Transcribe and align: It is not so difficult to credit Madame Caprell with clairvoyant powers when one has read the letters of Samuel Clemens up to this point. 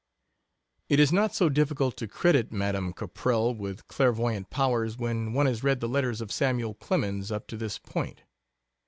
It 0.89 0.99
is 0.99 1.13
not 1.13 1.35
so 1.35 1.47
difficult 1.47 1.95
to 1.97 2.07
credit 2.07 2.51
Madame 2.51 2.91
Caprell 2.91 3.55
with 3.55 3.87
clairvoyant 3.87 4.49
powers 4.49 4.97
when 4.97 5.31
one 5.33 5.45
has 5.45 5.63
read 5.63 5.79
the 5.79 5.87
letters 5.87 6.21
of 6.21 6.31
Samuel 6.31 6.73
Clemens 6.73 7.31
up 7.31 7.45
to 7.49 7.55
this 7.55 7.77
point. 7.77 8.23